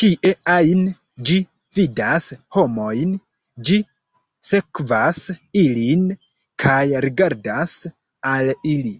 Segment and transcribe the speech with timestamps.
[0.00, 0.80] Kie ajn
[1.30, 1.36] ĝi
[1.78, 2.26] vidas
[2.58, 3.14] homojn,
[3.70, 3.80] ĝi
[4.50, 5.24] sekvas
[5.64, 6.06] ilin
[6.68, 7.80] kaj rigardas
[8.38, 8.98] al ili.